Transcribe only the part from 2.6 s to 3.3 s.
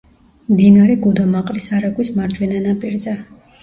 ნაპირზე.